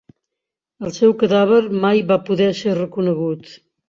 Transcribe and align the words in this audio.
El 0.87 0.93
seu 0.95 1.11
cadàver 1.23 1.59
mai 1.83 2.01
va 2.13 2.17
poder 2.31 2.47
ser 2.61 2.73
reconegut. 2.81 3.53